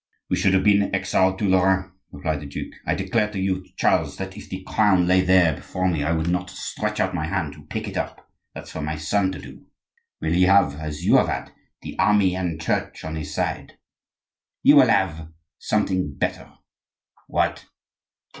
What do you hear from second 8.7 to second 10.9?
for my son to do." "Will he have,